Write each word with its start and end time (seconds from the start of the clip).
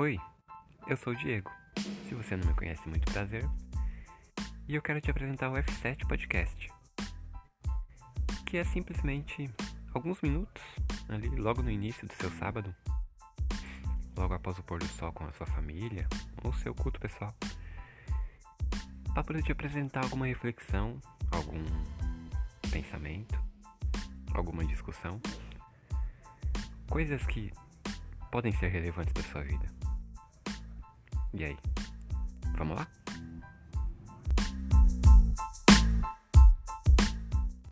Oi, 0.00 0.18
eu 0.86 0.96
sou 0.96 1.12
o 1.12 1.16
Diego. 1.16 1.50
Se 2.08 2.14
você 2.14 2.34
não 2.34 2.48
me 2.48 2.54
conhece, 2.54 2.88
muito 2.88 3.12
prazer. 3.12 3.46
E 4.66 4.74
eu 4.74 4.80
quero 4.80 4.98
te 4.98 5.10
apresentar 5.10 5.50
o 5.50 5.52
F7 5.52 6.08
Podcast, 6.08 6.72
que 8.46 8.56
é 8.56 8.64
simplesmente 8.64 9.50
alguns 9.92 10.18
minutos 10.22 10.62
ali 11.06 11.28
logo 11.28 11.62
no 11.62 11.70
início 11.70 12.08
do 12.08 12.14
seu 12.14 12.30
sábado, 12.38 12.74
logo 14.16 14.32
após 14.32 14.58
o 14.58 14.62
pôr 14.62 14.78
do 14.78 14.86
sol 14.86 15.12
com 15.12 15.24
a 15.26 15.32
sua 15.32 15.46
família 15.48 16.08
ou 16.42 16.50
seu 16.54 16.74
culto 16.74 16.98
pessoal, 16.98 17.34
para 19.12 19.22
poder 19.22 19.42
te 19.42 19.52
apresentar 19.52 20.04
alguma 20.04 20.24
reflexão, 20.24 20.98
algum 21.30 21.62
pensamento, 22.70 23.38
alguma 24.32 24.64
discussão, 24.64 25.20
coisas 26.88 27.22
que 27.26 27.52
podem 28.30 28.52
ser 28.52 28.68
relevantes 28.68 29.12
para 29.12 29.24
sua 29.24 29.42
vida. 29.42 29.89
E 31.32 31.44
aí, 31.44 31.56
vamos 32.56 32.76
lá? 32.76 32.86